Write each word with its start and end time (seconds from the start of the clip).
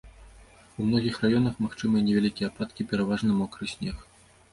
У 0.79 0.85
многіх 0.87 1.15
раёнах 1.25 1.59
магчымыя 1.65 2.01
невялікія 2.07 2.47
ападкі, 2.53 2.87
пераважна 2.95 3.37
мокры 3.43 3.69
снег. 3.75 4.01